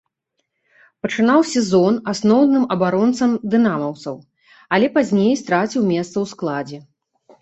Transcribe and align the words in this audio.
Пачынаў 1.05 1.43
сезон 1.49 1.99
асноўным 2.13 2.65
абаронцам 2.75 3.31
дынамаўцаў, 3.51 4.15
але 4.79 4.87
пазней 4.99 5.33
страціў 5.43 5.81
месца 5.95 6.13
ў 6.13 6.25
складзе. 6.33 6.79